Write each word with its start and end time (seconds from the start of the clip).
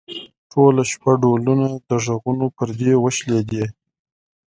ټوله 0.51 0.83
شپه 0.91 1.11
ډولونه؛ 1.21 1.67
د 1.87 1.89
غوږونو 2.03 2.45
پردې 2.55 2.93
وشلېدې. 3.03 3.65